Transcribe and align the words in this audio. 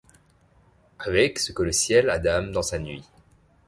Avec 0.97 1.37
ce 1.37 1.51
que 1.51 1.61
le 1.61 1.71
ciel 1.71 2.09
a 2.09 2.17
d’âme 2.17 2.51
dans 2.51 2.63
sa 2.63 2.79
nuit 2.79 3.07